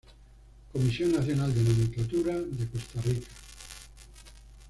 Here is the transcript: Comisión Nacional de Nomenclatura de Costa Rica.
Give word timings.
Comisión 0.73 1.11
Nacional 1.11 1.53
de 1.53 1.61
Nomenclatura 1.61 2.33
de 2.41 2.67
Costa 2.69 2.99
Rica. 3.03 3.27